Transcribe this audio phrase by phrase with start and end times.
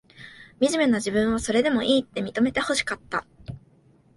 [0.59, 3.23] みじめな自分を、それでもいいって、認めてほしかった。